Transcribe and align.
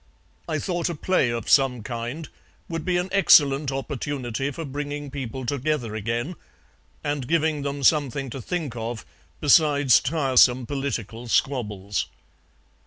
I 0.49 0.57
thought 0.57 0.89
a 0.89 0.95
play 0.95 1.29
of 1.29 1.47
some 1.47 1.83
kind 1.83 2.27
would 2.67 2.83
be 2.83 2.97
an 2.97 3.09
excellent 3.11 3.71
opportunity 3.71 4.49
for 4.49 4.65
bringing 4.65 5.11
people 5.11 5.45
together 5.45 5.93
again, 5.93 6.37
and 7.03 7.27
giving 7.27 7.61
them 7.61 7.83
something 7.83 8.31
to 8.31 8.41
think 8.41 8.75
of 8.75 9.05
besides 9.41 9.99
tiresome 9.99 10.65
political 10.65 11.27
squabbles." 11.27 12.07